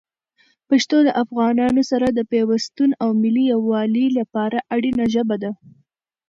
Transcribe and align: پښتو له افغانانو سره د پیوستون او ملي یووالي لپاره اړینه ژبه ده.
پښتو 0.67 0.97
له 1.07 1.11
افغانانو 1.23 1.81
سره 1.91 2.07
د 2.11 2.19
پیوستون 2.31 2.89
او 3.03 3.09
ملي 3.21 3.43
یووالي 3.53 4.07
لپاره 4.19 4.57
اړینه 4.75 5.03
ژبه 5.13 5.35
ده. 5.43 5.51